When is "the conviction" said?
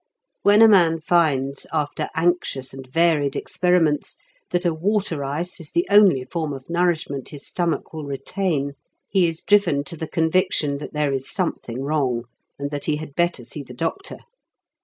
9.95-10.79